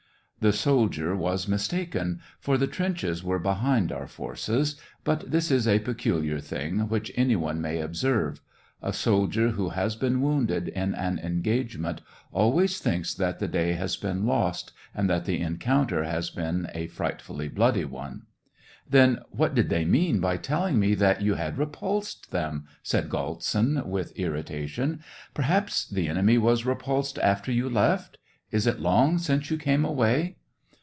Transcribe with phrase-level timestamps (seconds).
[0.43, 5.77] The soldier was mistaken, for the trenches were behind our forces; but this is a
[5.77, 8.41] peculiar thing, which any one may observe:
[8.81, 12.01] a soldier who has been wounded in an engagement
[12.31, 16.87] always thinks that the day has been lost, and that the encounter has been a
[16.87, 18.23] frightfully bloody one.
[18.55, 18.57] *'
[18.89, 23.85] Then, what did they mean by telling me that you had repulsed them?" said Galtsin,
[23.85, 25.03] with irrita tion.
[25.35, 28.17] "Perhaps the enemy was repulsed after you left?
[28.51, 30.35] Is it long since you came away